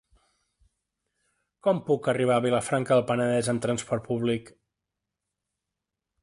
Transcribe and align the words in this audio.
Com 1.67 1.81
puc 1.89 2.09
arribar 2.13 2.37
a 2.41 2.43
Vilafranca 2.45 2.97
del 3.01 3.05
Penedès 3.11 3.51
amb 3.53 3.63
trasport 3.67 4.09
públic? 4.09 4.51